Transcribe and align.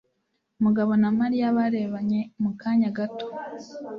Mugabo 0.63 0.91
na 1.01 1.09
Mariya 1.19 1.55
bararebanye 1.57 2.19
mu 2.41 2.51
kanya 2.61 2.89
gato. 2.97 3.27